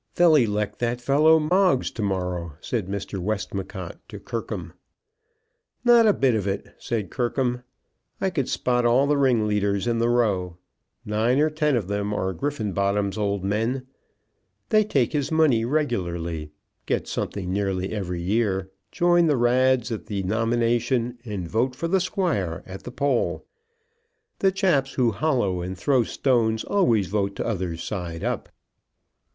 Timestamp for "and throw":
25.61-26.01